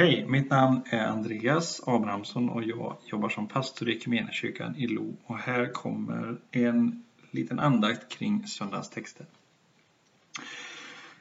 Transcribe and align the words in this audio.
Hej, 0.00 0.26
mitt 0.28 0.50
namn 0.50 0.82
är 0.90 1.06
Andreas 1.06 1.80
Abrahamsson 1.86 2.48
och 2.48 2.64
jag 2.64 2.96
jobbar 3.06 3.28
som 3.28 3.46
pastor 3.46 3.88
i 3.88 3.96
Equmeniakyrkan 3.96 4.76
i 4.76 4.86
Lo 4.86 5.16
och 5.26 5.38
här 5.38 5.72
kommer 5.72 6.38
en 6.50 7.04
liten 7.30 7.58
andakt 7.58 8.12
kring 8.12 8.46
söndagstexten. 8.46 9.26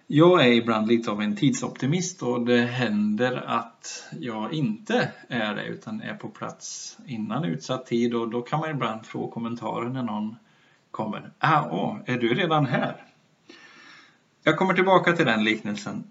Jag 0.08 0.48
är 0.48 0.52
ibland 0.52 0.88
lite 0.88 1.12
av 1.12 1.22
en 1.22 1.36
tidsoptimist 1.36 2.24
och 2.24 2.46
det 2.46 2.62
händer 2.62 3.44
att 3.48 4.08
jag 4.20 4.54
inte 4.54 5.12
är 5.28 5.56
det 5.56 5.66
utan 5.66 6.02
är 6.02 6.14
på 6.14 6.30
plats 6.30 6.98
innan 7.06 7.46
utsatt 7.46 7.86
tid 7.86 8.16
och 8.16 8.30
då 8.30 8.42
kan 8.42 8.60
man 8.60 8.70
ibland 8.70 9.06
få 9.06 9.28
kommentarer 9.28 9.90
när 9.90 10.04
någon 10.04 10.36
kommer. 10.92 11.32
Ah, 11.38 11.68
åh, 11.72 11.98
är 12.06 12.18
du 12.18 12.34
redan 12.34 12.66
här? 12.66 13.06
Jag 14.44 14.58
kommer 14.58 14.74
tillbaka 14.74 15.14
till 15.14 15.26
den 15.26 15.44
liknelsen 15.44 16.04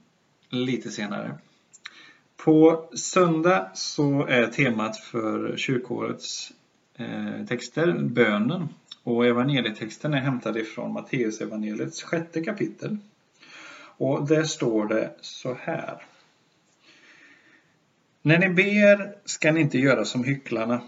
lite 0.50 0.90
senare. 0.90 1.38
På 2.44 2.88
söndag 2.94 3.70
så 3.74 4.26
är 4.26 4.46
temat 4.46 4.96
för 4.96 5.56
kyrkårets 5.56 6.52
eh, 6.96 7.46
texter 7.48 7.92
bönen 7.92 8.68
och 9.02 9.26
evangelietexten 9.26 10.14
är 10.14 10.20
hämtad 10.20 10.56
ifrån 10.56 10.92
Matteusevangeliets 10.92 12.02
sjätte 12.02 12.44
kapitel. 12.44 12.98
Och 13.96 14.26
där 14.28 14.44
står 14.44 14.86
det 14.86 15.14
så 15.20 15.56
här. 15.60 16.02
När 18.22 18.38
ni 18.38 18.48
ber 18.48 19.14
ska 19.24 19.52
ni 19.52 19.60
inte 19.60 19.78
göra 19.78 20.04
som 20.04 20.24
hycklarna. 20.24 20.80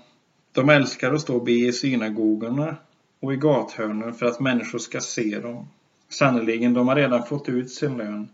De 0.53 0.69
älskar 0.69 1.13
att 1.13 1.21
stå 1.21 1.37
och 1.37 1.45
be 1.45 1.53
i 1.53 1.73
synagogorna 1.73 2.77
och 3.21 3.33
i 3.33 3.37
gathörnen 3.37 4.15
för 4.15 4.27
att 4.27 4.41
människor 4.41 4.79
ska 4.79 5.01
se 5.01 5.39
dem. 5.39 5.69
Sannerligen, 6.09 6.75
de 6.75 6.89
har 6.89 6.97
redan 6.97 7.27
fått 7.27 7.49
ut 7.49 7.71
sin 7.71 7.97
lön. 7.97 8.29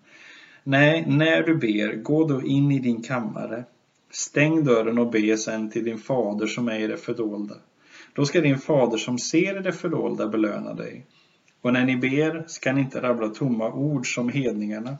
Nej, 0.68 1.04
när 1.06 1.42
du 1.42 1.54
ber, 1.54 1.94
gå 1.96 2.28
då 2.28 2.42
in 2.42 2.72
i 2.72 2.78
din 2.78 3.02
kammare. 3.02 3.64
Stäng 4.10 4.64
dörren 4.64 4.98
och 4.98 5.10
be 5.10 5.36
sen 5.36 5.70
till 5.70 5.84
din 5.84 5.98
fader 5.98 6.46
som 6.46 6.68
är 6.68 6.78
i 6.78 6.86
det 6.86 6.96
fördolda. 6.96 7.54
Då 8.12 8.24
ska 8.24 8.40
din 8.40 8.58
fader 8.58 8.98
som 8.98 9.18
ser 9.18 9.58
i 9.58 9.62
det 9.62 9.72
fördolda 9.72 10.28
belöna 10.28 10.74
dig. 10.74 11.06
Och 11.60 11.72
när 11.72 11.84
ni 11.84 11.96
ber 11.96 12.44
ska 12.46 12.72
ni 12.72 12.80
inte 12.80 13.02
rabbla 13.02 13.28
tomma 13.28 13.72
ord 13.72 14.14
som 14.14 14.28
hedningarna. 14.28 14.98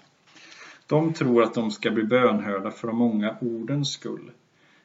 De 0.86 1.12
tror 1.12 1.42
att 1.42 1.54
de 1.54 1.70
ska 1.70 1.90
bli 1.90 2.04
bönhörda 2.04 2.70
för 2.70 2.88
de 2.88 2.96
många 2.96 3.36
ordens 3.40 3.92
skull. 3.92 4.30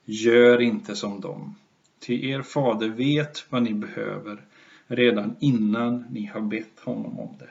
Gör 0.06 0.62
inte 0.62 0.96
som 0.96 1.22
dem. 1.22 1.56
Ty 2.00 2.30
er 2.30 2.42
fader 2.42 2.90
vet 2.90 3.46
vad 3.50 3.64
ni 3.64 3.74
behöver 3.74 4.42
redan 4.88 5.36
innan 5.40 6.06
ni 6.12 6.26
har 6.26 6.42
bett 6.42 6.80
honom 6.80 7.20
om 7.20 7.36
det. 7.40 7.50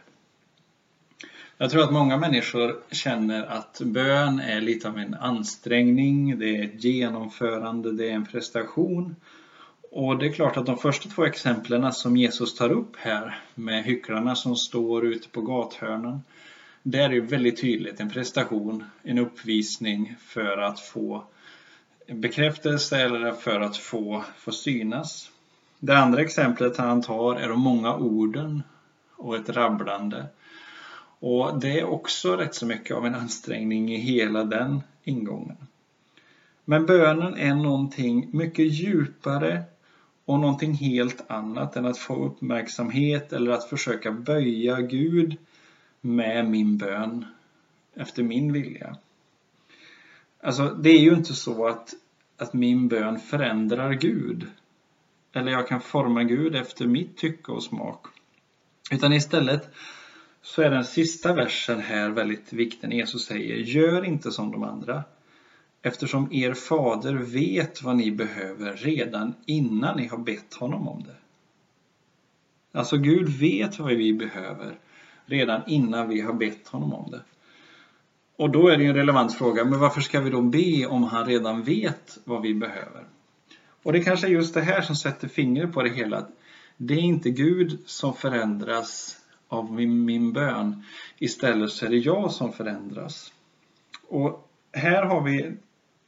Jag 1.63 1.71
tror 1.71 1.83
att 1.83 1.93
många 1.93 2.17
människor 2.17 2.77
känner 2.91 3.47
att 3.47 3.81
bön 3.85 4.39
är 4.39 4.61
lite 4.61 4.89
av 4.89 4.99
en 4.99 5.15
ansträngning, 5.15 6.39
det 6.39 6.57
är 6.59 6.65
ett 6.65 6.85
genomförande, 6.85 7.93
det 7.93 8.11
är 8.11 8.15
en 8.15 8.27
prestation. 8.27 9.17
Och 9.91 10.19
det 10.19 10.27
är 10.27 10.33
klart 10.33 10.57
att 10.57 10.67
de 10.67 10.77
första 10.79 11.09
två 11.09 11.25
exemplen 11.25 11.93
som 11.93 12.17
Jesus 12.17 12.55
tar 12.55 12.73
upp 12.73 12.97
här 12.97 13.39
med 13.55 13.85
hycklarna 13.85 14.35
som 14.35 14.57
står 14.57 15.07
ute 15.07 15.29
på 15.29 15.41
gathörnen. 15.41 16.21
Där 16.83 17.11
är 17.13 17.21
väldigt 17.21 17.61
tydligt 17.61 18.01
en 18.01 18.11
prestation, 18.11 18.85
en 19.03 19.19
uppvisning 19.19 20.17
för 20.21 20.59
att 20.59 20.81
få 20.81 21.25
bekräftelse 22.07 23.01
eller 23.01 23.33
för 23.33 23.61
att 23.61 23.77
få, 23.77 24.25
få 24.37 24.53
synas. 24.53 25.31
Det 25.79 25.99
andra 25.99 26.23
exemplet 26.23 26.77
han 26.77 27.03
tar 27.03 27.37
är 27.37 27.49
de 27.49 27.61
många 27.61 27.95
orden 27.95 28.63
och 29.17 29.37
ett 29.37 29.49
rabblande. 29.49 30.27
Och 31.21 31.61
det 31.61 31.81
är 31.81 31.85
också 31.85 32.37
rätt 32.37 32.55
så 32.55 32.67
mycket 32.67 32.97
av 32.97 33.07
en 33.07 33.15
ansträngning 33.15 33.93
i 33.95 33.97
hela 33.97 34.45
den 34.45 34.83
ingången. 35.05 35.57
Men 36.65 36.87
bönen 36.87 37.37
är 37.37 37.55
någonting 37.55 38.29
mycket 38.33 38.73
djupare 38.73 39.63
och 40.25 40.41
någonting 40.41 40.75
helt 40.75 41.31
annat 41.31 41.77
än 41.77 41.87
att 41.87 41.99
få 41.99 42.25
uppmärksamhet 42.25 43.33
eller 43.33 43.51
att 43.51 43.69
försöka 43.69 44.13
böja 44.13 44.81
Gud 44.81 45.37
med 46.01 46.51
min 46.51 46.79
bön 46.79 47.25
efter 47.95 48.23
min 48.23 48.53
vilja. 48.53 48.97
Alltså, 50.43 50.69
det 50.69 50.91
är 50.91 51.01
ju 51.01 51.15
inte 51.15 51.35
så 51.35 51.67
att, 51.67 51.95
att 52.37 52.53
min 52.53 52.89
bön 52.89 53.19
förändrar 53.19 53.93
Gud. 53.93 54.47
Eller 55.33 55.53
jag 55.53 55.69
kan 55.69 55.81
forma 55.81 56.25
Gud 56.25 56.55
efter 56.55 56.87
mitt 56.87 57.17
tycke 57.17 57.53
och 57.53 57.63
smak. 57.63 58.07
Utan 58.91 59.13
istället 59.13 59.71
så 60.43 60.63
är 60.63 60.71
den 60.71 60.85
sista 60.85 61.33
versen 61.33 61.81
här 61.81 62.11
väldigt 62.11 62.53
viktig. 62.53 62.89
när 62.89 62.97
Jesus 62.97 63.25
säger 63.25 63.57
Gör 63.57 64.05
inte 64.05 64.31
som 64.31 64.53
de 64.53 64.63
andra 64.63 65.05
eftersom 65.83 66.33
er 66.33 66.55
fader 66.55 67.15
vet 67.15 67.83
vad 67.83 67.97
ni 67.97 68.13
behöver 68.13 68.77
redan 68.77 69.35
innan 69.47 69.97
ni 69.97 70.07
har 70.07 70.19
bett 70.19 70.55
honom 70.55 70.89
om 70.89 71.03
det. 71.03 71.17
Alltså 72.79 72.97
Gud 72.97 73.29
vet 73.29 73.79
vad 73.79 73.97
vi 73.97 74.13
behöver 74.13 74.79
redan 75.25 75.63
innan 75.67 76.09
vi 76.09 76.21
har 76.21 76.33
bett 76.33 76.69
honom 76.69 76.93
om 76.93 77.11
det. 77.11 77.21
Och 78.37 78.51
då 78.51 78.69
är 78.69 78.77
det 78.77 78.87
en 78.87 78.95
relevant 78.95 79.35
fråga, 79.35 79.65
men 79.65 79.79
varför 79.79 80.01
ska 80.01 80.21
vi 80.21 80.31
då 80.31 80.43
be 80.43 80.87
om 80.87 81.05
han 81.05 81.27
redan 81.27 81.63
vet 81.63 82.19
vad 82.25 82.43
vi 82.43 82.55
behöver? 82.55 83.05
Och 83.83 83.93
det 83.93 84.01
kanske 84.01 84.27
är 84.27 84.31
just 84.31 84.55
det 84.55 84.61
här 84.61 84.81
som 84.81 84.97
sätter 84.97 85.29
fingret 85.29 85.73
på 85.73 85.83
det 85.83 85.91
hela. 85.91 86.27
Det 86.77 86.95
är 86.95 86.99
inte 86.99 87.31
Gud 87.31 87.79
som 87.87 88.15
förändras 88.15 89.20
av 89.51 89.73
min, 89.73 90.05
min 90.05 90.33
bön. 90.33 90.85
Istället 91.19 91.71
så 91.71 91.87
är 91.87 91.91
det 91.91 91.97
jag 91.97 92.33
som 92.33 92.53
förändras. 92.53 93.33
Och 94.09 94.49
här 94.73 95.03
har 95.03 95.21
vi 95.23 95.53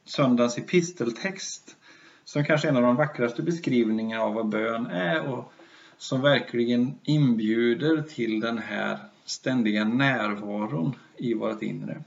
söndagens 0.05 0.57
episteltext 0.57 1.75
som 2.23 2.43
kanske 2.43 2.67
är 2.67 2.69
en 2.69 2.77
av 2.77 2.83
de 2.83 2.95
vackraste 2.95 3.43
beskrivningarna 3.43 4.23
av 4.23 4.33
vad 4.33 4.47
bön 4.47 4.85
är 4.85 5.21
och 5.21 5.53
som 5.97 6.21
verkligen 6.21 6.99
inbjuder 7.03 8.01
till 8.01 8.39
den 8.39 8.57
här 8.57 8.97
ständiga 9.25 9.85
närvaron 9.85 10.95
i 11.17 11.33
vårt 11.33 11.61
inre. 11.61 12.03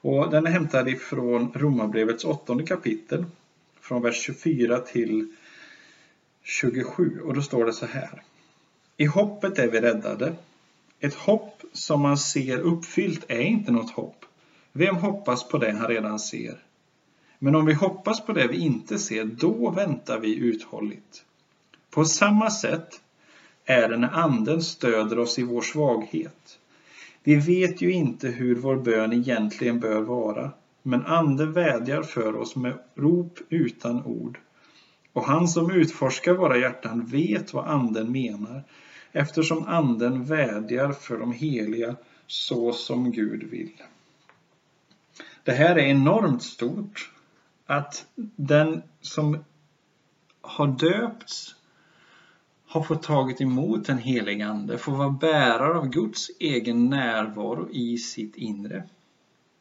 Och 0.00 0.30
den 0.30 0.46
är 0.46 0.50
hämtad 0.50 0.88
ifrån 0.88 1.52
Romarbrevets 1.54 2.24
åttonde 2.24 2.66
kapitel 2.66 3.24
från 3.80 4.02
vers 4.02 4.22
24 4.22 4.78
till 4.78 5.32
27 6.42 7.20
och 7.20 7.34
då 7.34 7.42
står 7.42 7.64
det 7.64 7.72
så 7.72 7.86
här. 7.86 8.22
I 9.00 9.06
hoppet 9.06 9.58
är 9.58 9.68
vi 9.68 9.80
räddade. 9.80 10.32
Ett 11.00 11.14
hopp 11.14 11.62
som 11.72 12.00
man 12.00 12.18
ser 12.18 12.58
uppfyllt 12.58 13.24
är 13.28 13.40
inte 13.40 13.72
något 13.72 13.90
hopp. 13.90 14.24
Vem 14.72 14.96
hoppas 14.96 15.48
på 15.48 15.58
det 15.58 15.72
han 15.72 15.88
redan 15.88 16.18
ser? 16.18 16.58
Men 17.38 17.54
om 17.54 17.66
vi 17.66 17.72
hoppas 17.72 18.26
på 18.26 18.32
det 18.32 18.48
vi 18.48 18.56
inte 18.56 18.98
ser, 18.98 19.24
då 19.24 19.70
väntar 19.70 20.18
vi 20.18 20.36
uthålligt. 20.36 21.24
På 21.90 22.04
samma 22.04 22.50
sätt 22.50 23.00
är 23.64 23.88
det 23.88 23.96
när 23.96 24.08
Anden 24.08 24.62
stöder 24.62 25.18
oss 25.18 25.38
i 25.38 25.42
vår 25.42 25.62
svaghet. 25.62 26.58
Vi 27.22 27.36
vet 27.36 27.82
ju 27.82 27.92
inte 27.92 28.28
hur 28.28 28.54
vår 28.54 28.76
bön 28.76 29.12
egentligen 29.12 29.80
bör 29.80 30.00
vara, 30.00 30.50
men 30.82 31.06
Anden 31.06 31.52
vädjar 31.52 32.02
för 32.02 32.36
oss 32.36 32.56
med 32.56 32.78
rop 32.94 33.38
utan 33.48 34.04
ord. 34.04 34.38
Och 35.12 35.24
han 35.24 35.48
som 35.48 35.70
utforskar 35.70 36.34
våra 36.34 36.58
hjärtan 36.58 37.06
vet 37.06 37.54
vad 37.54 37.66
Anden 37.66 38.12
menar, 38.12 38.64
eftersom 39.12 39.66
Anden 39.66 40.24
vädjar 40.24 40.92
för 40.92 41.18
de 41.18 41.32
heliga 41.32 41.96
så 42.26 42.72
som 42.72 43.12
Gud 43.12 43.42
vill. 43.50 43.72
Det 45.44 45.52
här 45.52 45.76
är 45.76 45.86
enormt 45.86 46.42
stort. 46.42 47.12
Att 47.66 48.06
den 48.36 48.82
som 49.00 49.44
har 50.40 50.66
döpts 50.66 51.54
har 52.66 52.82
fått 52.82 53.02
tagit 53.02 53.40
emot 53.40 53.86
den 53.86 53.98
helige 53.98 54.46
Ande, 54.46 54.78
får 54.78 54.92
vara 54.92 55.10
bärare 55.10 55.78
av 55.78 55.88
Guds 55.88 56.30
egen 56.40 56.90
närvaro 56.90 57.70
i 57.70 57.96
sitt 57.98 58.36
inre. 58.36 58.84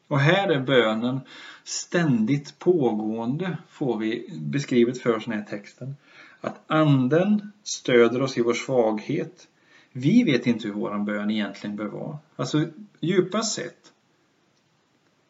Och 0.08 0.20
här 0.20 0.50
är 0.50 0.60
bönen 0.60 1.20
ständigt 1.64 2.60
pågående, 2.60 3.58
får 3.70 3.98
vi 3.98 4.40
beskrivet 4.42 5.02
för 5.02 5.16
oss 5.16 5.28
i 5.28 5.30
den 5.30 5.40
här 5.40 5.46
texten. 5.46 5.96
Att 6.42 6.64
anden 6.68 7.52
stöder 7.64 8.22
oss 8.22 8.38
i 8.38 8.42
vår 8.42 8.54
svaghet. 8.54 9.48
Vi 9.92 10.24
vet 10.24 10.48
inte 10.48 10.68
hur 10.68 10.76
vår 10.76 10.98
bön 11.00 11.32
egentligen 11.32 11.76
bör 11.76 11.86
vara. 11.86 12.18
Alltså 12.36 12.66
djupast 13.00 13.56
sett 13.56 13.94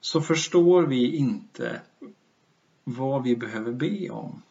så 0.02 0.22
förstår 0.22 0.84
vi 0.84 1.16
inte 1.16 1.82
vad 2.84 3.24
vi 3.24 3.36
behöver 3.36 3.72
be 3.72 4.10
om. 4.10 4.42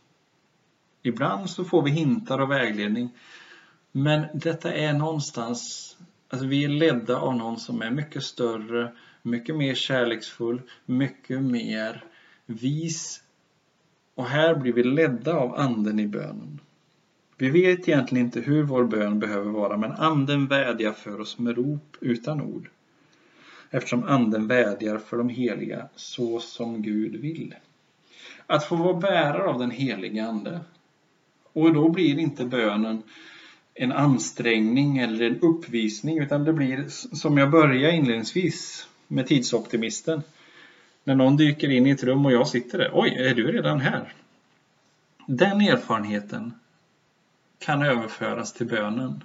Ibland 1.03 1.51
så 1.51 1.65
får 1.65 1.83
vi 1.83 1.91
hintar 1.91 2.39
och 2.39 2.51
vägledning. 2.51 3.11
Men 3.93 4.27
detta 4.35 4.73
är 4.73 4.93
någonstans, 4.93 5.97
alltså 6.29 6.47
vi 6.47 6.65
är 6.65 6.69
ledda 6.69 7.17
av 7.17 7.37
någon 7.37 7.61
som 7.61 7.83
är 7.83 7.91
mycket 7.91 8.23
större, 8.23 8.93
mycket 9.27 9.57
mer 9.57 9.75
kärleksfull, 9.75 10.63
mycket 10.87 11.43
mer 11.43 12.05
vis. 12.47 13.23
Och 14.15 14.27
här 14.27 14.55
blir 14.55 14.73
vi 14.73 14.83
ledda 14.83 15.35
av 15.35 15.55
anden 15.55 16.01
i 16.01 16.07
bönen. 16.07 16.61
Vi 17.37 17.51
vet 17.51 17.89
egentligen 17.89 18.27
inte 18.27 18.41
hur 18.41 18.63
vår 18.63 18.85
bön 18.85 19.19
behöver 19.19 19.51
vara, 19.51 19.77
men 19.77 19.93
anden 19.93 20.47
vädjar 20.47 20.93
för 20.93 21.21
oss 21.21 21.39
med 21.39 21.57
rop 21.57 21.97
utan 22.01 22.41
ord. 22.41 22.69
eftersom 23.71 24.05
anden 24.05 24.47
vädjar 24.47 24.99
för 24.99 25.17
de 25.17 25.29
heliga 25.29 25.89
så 25.97 26.41
som 26.41 26.83
Gud 26.83 27.17
vill. 27.17 27.55
Att 28.47 28.65
få 28.65 28.77
vara 28.77 28.95
bärare 28.95 29.49
av 29.49 29.59
den 29.59 29.71
heliga 29.71 30.27
Ande. 30.27 30.61
Och 31.53 31.75
då 31.75 31.89
blir 31.89 32.19
inte 32.19 32.45
bönen 32.45 33.03
en 33.75 33.93
ansträngning 33.93 34.99
eller 34.99 35.27
en 35.27 35.41
uppvisning 35.41 36.19
utan 36.19 36.45
det 36.45 36.53
blir 36.53 36.85
som 36.89 37.39
jag 37.39 37.51
började 37.51 37.97
inledningsvis 37.97 38.89
med 39.09 39.27
tidsoptimisten. 39.27 40.23
När 41.05 41.15
någon 41.15 41.37
dyker 41.37 41.71
in 41.71 41.87
i 41.87 41.91
ett 41.91 42.05
rum 42.05 42.27
och 42.27 42.33
jag 42.33 42.49
sitter 42.49 42.79
där. 42.79 42.91
Oj, 42.93 43.17
är 43.19 43.35
du 43.35 43.53
redan 43.53 43.81
här? 43.81 44.13
Den 45.27 45.61
erfarenheten 45.61 46.55
kan 47.59 47.83
överföras 47.83 48.53
till 48.53 48.67
bönen. 48.67 49.25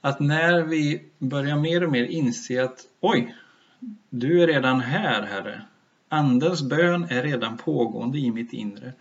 Att 0.00 0.20
när 0.20 0.62
vi 0.62 1.04
börjar 1.18 1.56
mer 1.56 1.84
och 1.84 1.92
mer 1.92 2.04
inse 2.04 2.64
att 2.64 2.80
oj, 3.00 3.34
du 4.10 4.42
är 4.42 4.46
redan 4.46 4.80
här 4.80 5.22
Herre. 5.22 5.62
Andens 6.08 6.62
bön 6.62 7.06
är 7.10 7.22
redan 7.22 7.56
pågående 7.56 8.18
i 8.18 8.30
mitt 8.30 8.52
inre. 8.52 8.92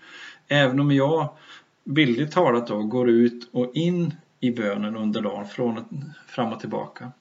Även 0.47 0.79
om 0.79 0.91
jag 0.91 1.29
bildligt 1.83 2.33
talat 2.33 2.67
då 2.67 2.83
går 2.83 3.09
ut 3.09 3.49
och 3.51 3.75
in 3.75 4.13
i 4.39 4.51
bönen 4.51 4.95
under 4.95 5.21
dagen 5.21 5.47
från 5.47 5.85
fram 6.27 6.53
och 6.53 6.59
tillbaka 6.59 7.11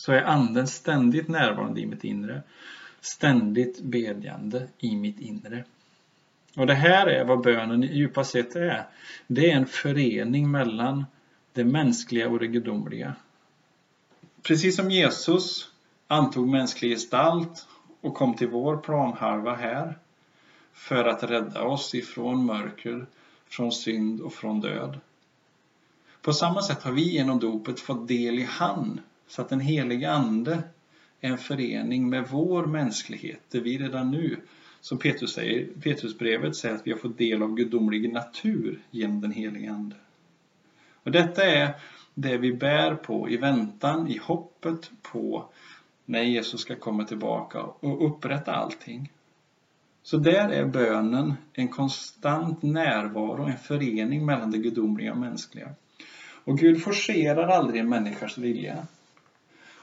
så 0.00 0.12
är 0.12 0.22
anden 0.22 0.66
ständigt 0.66 1.28
närvarande 1.28 1.80
i 1.80 1.86
mitt 1.86 2.04
inre. 2.04 2.42
Ständigt 3.00 3.80
bedjande 3.80 4.68
i 4.78 4.96
mitt 4.96 5.20
inre. 5.20 5.64
Och 6.56 6.66
det 6.66 6.74
här 6.74 7.06
är 7.06 7.24
vad 7.24 7.40
bönen 7.40 7.82
djupast 7.82 8.30
sett 8.30 8.56
är. 8.56 8.86
Det 9.26 9.50
är 9.50 9.56
en 9.56 9.66
förening 9.66 10.50
mellan 10.50 11.04
det 11.52 11.64
mänskliga 11.64 12.28
och 12.28 12.38
det 12.38 12.46
gudomliga. 12.46 13.14
Precis 14.42 14.76
som 14.76 14.90
Jesus 14.90 15.70
antog 16.06 16.48
mänsklig 16.48 16.90
gestalt 16.90 17.66
och 18.00 18.14
kom 18.14 18.34
till 18.34 18.48
vår 18.48 18.76
planhalva 18.76 19.54
här 19.54 19.98
för 20.72 21.04
att 21.04 21.22
rädda 21.22 21.62
oss 21.62 21.94
ifrån 21.94 22.46
mörker, 22.46 23.06
från 23.48 23.72
synd 23.72 24.20
och 24.20 24.32
från 24.32 24.60
död. 24.60 25.00
På 26.22 26.32
samma 26.32 26.62
sätt 26.62 26.82
har 26.82 26.92
vi 26.92 27.12
genom 27.12 27.38
dopet 27.38 27.80
fått 27.80 28.08
del 28.08 28.38
i 28.38 28.44
han, 28.50 29.00
så 29.30 29.42
att 29.42 29.48
den 29.48 29.60
helige 29.60 30.10
Ande 30.10 30.62
är 31.20 31.30
en 31.30 31.38
förening 31.38 32.08
med 32.08 32.28
vår 32.28 32.66
mänsklighet, 32.66 33.40
där 33.50 33.60
vi 33.60 33.78
redan 33.78 34.10
nu, 34.10 34.36
som 34.80 34.98
Petrus 34.98 35.32
säger, 35.32 35.66
Petrusbrevet 35.82 36.56
säger 36.56 36.74
att 36.74 36.86
vi 36.86 36.90
har 36.90 36.98
fått 36.98 37.18
del 37.18 37.42
av 37.42 37.54
gudomlig 37.54 38.12
natur 38.12 38.78
genom 38.90 39.20
den 39.20 39.32
helige 39.32 39.72
Ande. 39.72 39.96
Och 41.02 41.10
detta 41.10 41.44
är 41.44 41.74
det 42.14 42.36
vi 42.36 42.52
bär 42.52 42.94
på 42.94 43.28
i 43.28 43.36
väntan, 43.36 44.08
i 44.08 44.18
hoppet 44.22 44.90
på 45.02 45.44
när 46.04 46.22
Jesus 46.22 46.60
ska 46.60 46.76
komma 46.76 47.04
tillbaka 47.04 47.62
och 47.62 48.06
upprätta 48.06 48.52
allting. 48.52 49.12
Så 50.02 50.16
där 50.16 50.48
är 50.48 50.64
bönen 50.64 51.34
en 51.52 51.68
konstant 51.68 52.62
närvaro, 52.62 53.44
en 53.44 53.58
förening 53.58 54.26
mellan 54.26 54.50
det 54.50 54.58
gudomliga 54.58 55.12
och 55.12 55.18
mänskliga. 55.18 55.68
Och 56.44 56.58
Gud 56.58 56.82
forcerar 56.82 57.48
aldrig 57.48 57.80
en 57.80 57.88
människas 57.88 58.38
vilja. 58.38 58.86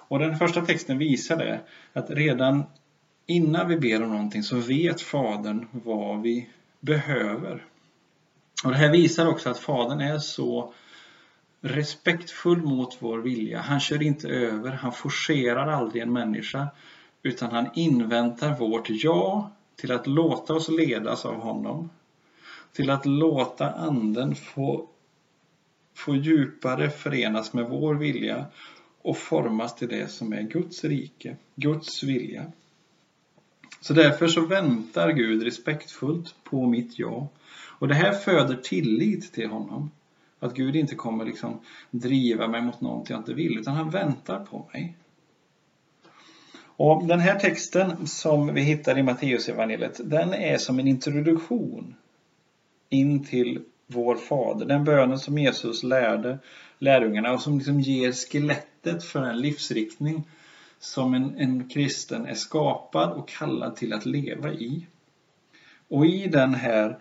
Och 0.07 0.19
den 0.19 0.37
första 0.37 0.65
texten 0.65 0.97
visar 0.97 1.37
det, 1.37 1.61
att 1.93 2.09
redan 2.09 2.63
innan 3.25 3.67
vi 3.67 3.77
ber 3.77 4.03
om 4.03 4.09
någonting 4.09 4.43
så 4.43 4.55
vet 4.55 5.01
Fadern 5.01 5.67
vad 5.71 6.21
vi 6.21 6.49
behöver. 6.79 7.65
Och 8.63 8.71
Det 8.71 8.77
här 8.77 8.91
visar 8.91 9.27
också 9.27 9.49
att 9.49 9.59
Fadern 9.59 10.01
är 10.01 10.19
så 10.19 10.73
respektfull 11.61 12.61
mot 12.61 12.97
vår 12.99 13.17
vilja. 13.17 13.61
Han 13.61 13.79
kör 13.79 14.01
inte 14.01 14.27
över, 14.27 14.71
han 14.71 14.91
forcerar 14.91 15.67
aldrig 15.67 16.01
en 16.01 16.13
människa 16.13 16.67
utan 17.23 17.51
han 17.51 17.69
inväntar 17.73 18.57
vårt 18.57 18.89
ja 18.89 19.51
till 19.75 19.91
att 19.91 20.07
låta 20.07 20.53
oss 20.53 20.69
ledas 20.69 21.25
av 21.25 21.35
honom. 21.35 21.89
Till 22.73 22.89
att 22.89 23.05
låta 23.05 23.71
anden 23.71 24.35
få, 24.35 24.89
få 25.95 26.15
djupare 26.15 26.89
förenas 26.89 27.53
med 27.53 27.65
vår 27.65 27.95
vilja 27.95 28.45
och 29.07 29.17
formas 29.17 29.75
till 29.75 29.87
det 29.87 30.07
som 30.07 30.33
är 30.33 30.41
Guds 30.41 30.83
rike, 30.83 31.35
Guds 31.55 32.03
vilja. 32.03 32.45
Så 33.81 33.93
därför 33.93 34.27
så 34.27 34.45
väntar 34.45 35.11
Gud 35.11 35.43
respektfullt 35.43 36.35
på 36.43 36.65
mitt 36.65 36.99
ja. 36.99 37.27
Och 37.79 37.87
det 37.87 37.95
här 37.95 38.13
föder 38.13 38.55
tillit 38.55 39.33
till 39.33 39.49
honom. 39.49 39.91
Att 40.39 40.53
Gud 40.53 40.75
inte 40.75 40.95
kommer 40.95 41.25
liksom 41.25 41.59
driva 41.91 42.47
mig 42.47 42.61
mot 42.61 42.81
någonting 42.81 43.13
jag 43.13 43.21
inte 43.21 43.33
vill, 43.33 43.59
utan 43.59 43.75
han 43.75 43.89
väntar 43.89 44.39
på 44.39 44.69
mig. 44.73 44.97
Och 46.59 47.07
Den 47.07 47.19
här 47.19 47.39
texten 47.39 48.07
som 48.07 48.53
vi 48.53 48.61
hittar 48.61 48.97
i 48.97 49.03
Matteusevangeliet, 49.03 49.99
den 50.03 50.33
är 50.33 50.57
som 50.57 50.79
en 50.79 50.87
introduktion 50.87 51.95
in 52.89 53.23
till 53.23 53.61
vår 53.87 54.15
Fader. 54.15 54.65
Den 54.65 54.83
bönen 54.83 55.19
som 55.19 55.37
Jesus 55.37 55.83
lärde 55.83 56.39
lärjungarna 56.79 57.33
och 57.33 57.41
som 57.41 57.57
liksom 57.57 57.79
ger 57.79 58.11
skelettet 58.11 59.03
för 59.03 59.23
en 59.23 59.41
livsriktning 59.41 60.23
som 60.79 61.13
en, 61.13 61.37
en 61.37 61.69
kristen 61.69 62.25
är 62.25 62.33
skapad 62.33 63.11
och 63.11 63.27
kallad 63.27 63.75
till 63.75 63.93
att 63.93 64.05
leva 64.05 64.53
i. 64.53 64.85
Och 65.87 66.05
i 66.05 66.27
den 66.27 66.53
här 66.53 66.97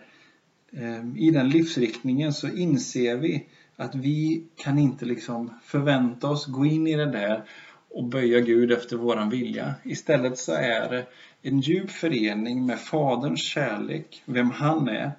eh, 0.71 1.17
i 1.17 1.31
den 1.31 1.49
livsriktningen 1.49 2.33
så 2.33 2.47
inser 2.47 3.15
vi 3.15 3.45
att 3.75 3.95
vi 3.95 4.43
kan 4.55 4.79
inte 4.79 5.05
liksom 5.05 5.53
förvänta 5.63 6.29
oss 6.29 6.45
gå 6.45 6.65
in 6.65 6.87
i 6.87 6.95
det 6.95 7.11
där 7.11 7.43
och 7.89 8.03
böja 8.03 8.39
Gud 8.39 8.71
efter 8.71 8.97
våran 8.97 9.29
vilja. 9.29 9.75
Istället 9.83 10.37
så 10.37 10.53
är 10.53 10.89
det 10.89 11.05
en 11.41 11.59
djup 11.59 11.91
förening 11.91 12.65
med 12.65 12.79
Faderns 12.79 13.43
kärlek, 13.43 14.23
vem 14.25 14.51
han 14.51 14.87
är, 14.87 15.11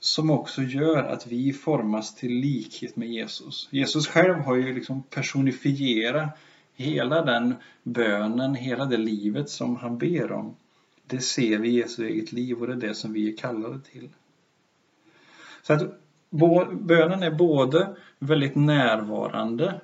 som 0.00 0.30
också 0.30 0.62
gör 0.62 1.04
att 1.04 1.26
vi 1.26 1.52
formas 1.52 2.14
till 2.14 2.32
likhet 2.32 2.96
med 2.96 3.08
Jesus. 3.08 3.68
Jesus 3.70 4.08
själv 4.08 4.34
har 4.34 4.56
ju 4.56 4.74
liksom 4.74 5.02
personifierat 5.02 6.38
hela 6.74 7.22
den 7.22 7.54
bönen, 7.82 8.54
hela 8.54 8.84
det 8.84 8.96
livet 8.96 9.50
som 9.50 9.76
han 9.76 9.98
ber 9.98 10.32
om. 10.32 10.56
Det 11.06 11.20
ser 11.20 11.58
vi 11.58 11.68
i 11.68 11.78
Jesu 11.78 12.06
eget 12.06 12.32
liv 12.32 12.60
och 12.60 12.66
det 12.66 12.72
är 12.72 12.76
det 12.76 12.94
som 12.94 13.12
vi 13.12 13.32
är 13.32 13.36
kallade 13.36 13.80
till. 13.80 14.08
Så 15.62 15.72
att 15.72 15.82
bönen 16.80 17.22
är 17.22 17.30
både 17.30 17.96
väldigt 18.18 18.54
närvarande, 18.54 19.80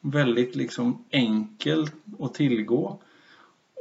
väldigt 0.00 0.56
liksom 0.56 1.04
enkel 1.10 1.86
att 2.18 2.34
tillgå 2.34 2.98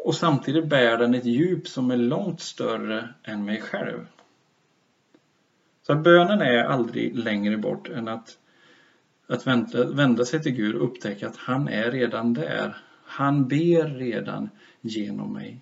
och 0.06 0.16
samtidigt 0.16 0.70
bär 0.70 0.98
den 0.98 1.14
ett 1.14 1.26
djup 1.26 1.68
som 1.68 1.92
är 1.92 1.98
långt 1.98 2.42
större 2.42 3.14
än 3.24 3.46
mig 3.46 3.62
själv. 3.62 4.06
Så 5.88 5.94
att 5.94 6.04
bönen 6.04 6.42
är 6.42 6.64
aldrig 6.64 7.18
längre 7.18 7.58
bort 7.58 7.90
än 7.90 8.08
att, 8.08 8.38
att 9.28 9.48
vända, 9.48 9.86
vända 9.86 10.26
sig 10.26 10.44
till 10.44 10.52
Gud 10.52 10.76
och 10.76 10.84
upptäcka 10.84 11.28
att 11.28 11.38
han 11.38 11.68
är 11.68 11.92
redan 11.92 12.34
där. 12.34 12.78
Han 13.06 13.48
ber 13.48 14.00
redan 14.00 14.50
genom 14.82 15.34
mig. 15.34 15.62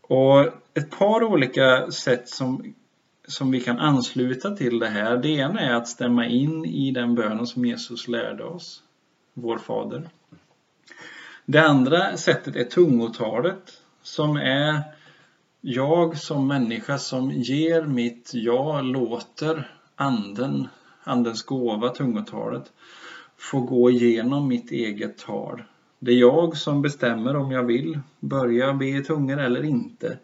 Och 0.00 0.40
ett 0.74 0.90
par 0.90 1.22
olika 1.22 1.90
sätt 1.90 2.28
som 2.28 2.74
som 3.26 3.50
vi 3.50 3.60
kan 3.60 3.78
ansluta 3.78 4.56
till 4.56 4.78
det 4.78 4.88
här, 4.88 5.16
det 5.16 5.28
ena 5.28 5.60
är 5.60 5.74
att 5.74 5.88
stämma 5.88 6.26
in 6.26 6.64
i 6.64 6.90
den 6.90 7.14
bönen 7.14 7.46
som 7.46 7.64
Jesus 7.64 8.08
lärde 8.08 8.44
oss, 8.44 8.82
vår 9.34 9.58
Fader. 9.58 10.08
Det 11.44 11.58
andra 11.58 12.16
sättet 12.16 12.56
är 12.56 12.64
tungotalet 12.64 13.82
som 14.02 14.36
är 14.36 14.82
jag 15.64 16.18
som 16.18 16.46
människa 16.46 16.98
som 16.98 17.30
ger 17.30 17.82
mitt 17.82 18.30
ja, 18.34 18.80
låter 18.80 19.70
anden, 19.96 20.68
andens 21.04 21.42
gåva, 21.42 21.88
tungotalet, 21.88 22.72
få 23.36 23.60
gå 23.60 23.90
igenom 23.90 24.48
mitt 24.48 24.70
eget 24.70 25.18
tal. 25.18 25.62
Det 25.98 26.12
är 26.12 26.16
jag 26.16 26.56
som 26.56 26.82
bestämmer 26.82 27.36
om 27.36 27.50
jag 27.50 27.62
vill 27.62 28.00
börja 28.20 28.74
be 28.74 28.86
i 28.86 29.04
tungor 29.04 29.40
eller 29.40 29.64
inte. 29.64 30.18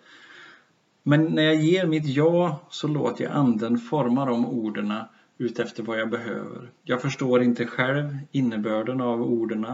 Men 1.02 1.24
när 1.24 1.42
jag 1.42 1.56
ger 1.56 1.86
mitt 1.86 2.06
ja 2.06 2.60
så 2.70 2.88
låter 2.88 3.24
jag 3.24 3.32
anden 3.32 3.78
forma 3.78 4.24
de 4.24 4.46
orden 4.46 4.92
utefter 5.38 5.82
vad 5.82 6.00
jag 6.00 6.10
behöver. 6.10 6.70
Jag 6.84 7.02
förstår 7.02 7.42
inte 7.42 7.66
själv 7.66 8.18
innebörden 8.32 9.00
av 9.00 9.22
orden 9.22 9.66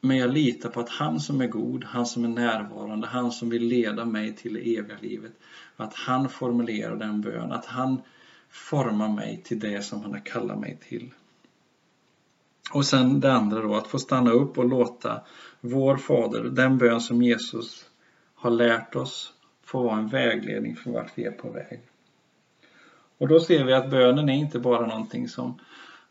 men 0.00 0.16
jag 0.16 0.30
litar 0.30 0.68
på 0.68 0.80
att 0.80 0.88
han 0.88 1.20
som 1.20 1.40
är 1.40 1.46
god, 1.46 1.84
han 1.84 2.06
som 2.06 2.24
är 2.24 2.28
närvarande, 2.28 3.06
han 3.06 3.32
som 3.32 3.50
vill 3.50 3.62
leda 3.62 4.04
mig 4.04 4.36
till 4.36 4.54
det 4.54 4.76
eviga 4.76 4.96
livet, 5.00 5.32
att 5.76 5.94
han 5.94 6.28
formulerar 6.28 6.96
den 6.96 7.20
bön, 7.20 7.52
att 7.52 7.66
han 7.66 8.02
formar 8.50 9.08
mig 9.08 9.42
till 9.44 9.60
det 9.60 9.82
som 9.82 10.02
han 10.02 10.12
har 10.12 10.20
kallat 10.20 10.58
mig 10.58 10.78
till. 10.88 11.10
Och 12.72 12.86
sen 12.86 13.20
det 13.20 13.32
andra 13.32 13.62
då, 13.62 13.74
att 13.74 13.86
få 13.86 13.98
stanna 13.98 14.30
upp 14.30 14.58
och 14.58 14.68
låta 14.68 15.20
vår 15.60 15.96
Fader, 15.96 16.44
den 16.44 16.78
bön 16.78 17.00
som 17.00 17.22
Jesus 17.22 17.90
har 18.34 18.50
lärt 18.50 18.96
oss, 18.96 19.32
få 19.64 19.82
vara 19.82 19.98
en 19.98 20.08
vägledning 20.08 20.76
för 20.76 20.90
vart 20.90 21.12
vi 21.14 21.24
är 21.24 21.30
på 21.30 21.50
väg. 21.50 21.80
Och 23.18 23.28
då 23.28 23.40
ser 23.40 23.64
vi 23.64 23.72
att 23.72 23.90
bönen 23.90 24.28
är 24.28 24.34
inte 24.34 24.58
bara 24.58 24.86
någonting 24.86 25.28
som 25.28 25.60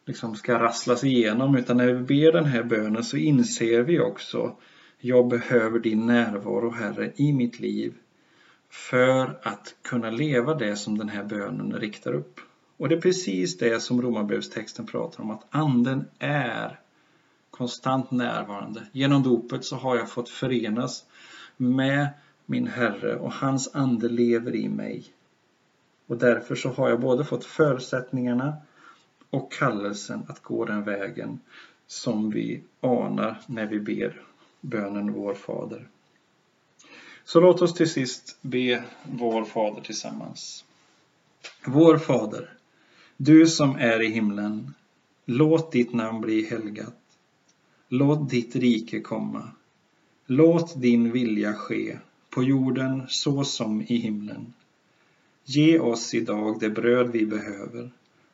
liksom 0.07 0.35
ska 0.35 0.59
rasslas 0.59 1.03
igenom 1.03 1.55
utan 1.55 1.77
när 1.77 1.93
vi 1.93 2.01
ber 2.01 2.31
den 2.31 2.45
här 2.45 2.63
bönen 2.63 3.03
så 3.03 3.17
inser 3.17 3.81
vi 3.81 3.99
också 3.99 4.55
Jag 4.99 5.27
behöver 5.27 5.79
din 5.79 6.05
närvaro, 6.05 6.71
Herre, 6.71 7.11
i 7.15 7.33
mitt 7.33 7.59
liv 7.59 7.93
för 8.69 9.39
att 9.43 9.75
kunna 9.81 10.09
leva 10.09 10.55
det 10.55 10.75
som 10.75 10.97
den 10.97 11.09
här 11.09 11.23
bönen 11.23 11.73
riktar 11.73 12.13
upp. 12.13 12.39
Och 12.77 12.89
det 12.89 12.95
är 12.95 13.01
precis 13.01 13.57
det 13.57 13.79
som 13.79 14.01
Romarbrevstexten 14.01 14.85
pratar 14.85 15.23
om, 15.23 15.31
att 15.31 15.47
anden 15.49 16.05
är 16.19 16.79
konstant 17.51 18.11
närvarande. 18.11 18.87
Genom 18.91 19.23
dopet 19.23 19.65
så 19.65 19.75
har 19.75 19.95
jag 19.95 20.09
fått 20.09 20.29
förenas 20.29 21.05
med 21.57 22.07
min 22.45 22.67
Herre 22.67 23.15
och 23.15 23.33
hans 23.33 23.75
ande 23.75 24.09
lever 24.09 24.55
i 24.55 24.69
mig. 24.69 25.05
Och 26.07 26.17
därför 26.17 26.55
så 26.55 26.69
har 26.69 26.89
jag 26.89 27.01
både 27.01 27.25
fått 27.25 27.45
förutsättningarna 27.45 28.57
och 29.29 29.51
kallelsen 29.51 30.25
att 30.27 30.43
gå 30.43 30.65
den 30.65 30.83
vägen 30.83 31.39
som 31.87 32.29
vi 32.29 32.61
anar 32.81 33.41
när 33.47 33.65
vi 33.65 33.79
ber 33.79 34.21
bönen 34.61 35.13
Vår 35.13 35.33
Fader. 35.33 35.87
Så 37.23 37.39
låt 37.39 37.61
oss 37.61 37.73
till 37.73 37.89
sist 37.89 38.37
be 38.41 38.83
Vår 39.03 39.45
Fader 39.45 39.81
tillsammans. 39.81 40.65
Vår 41.65 41.97
Fader, 41.97 42.53
du 43.17 43.47
som 43.47 43.75
är 43.75 44.01
i 44.01 44.07
himlen, 44.07 44.73
låt 45.25 45.71
ditt 45.71 45.93
namn 45.93 46.21
bli 46.21 46.45
helgat. 46.45 46.95
Låt 47.89 48.29
ditt 48.29 48.55
rike 48.55 49.01
komma. 49.01 49.51
Låt 50.25 50.81
din 50.81 51.11
vilja 51.11 51.53
ske 51.53 51.97
på 52.29 52.43
jorden 52.43 53.03
så 53.07 53.43
som 53.43 53.81
i 53.81 53.97
himlen. 53.97 54.53
Ge 55.45 55.79
oss 55.79 56.13
idag 56.13 56.59
det 56.59 56.69
bröd 56.69 57.11
vi 57.11 57.25
behöver 57.25 57.91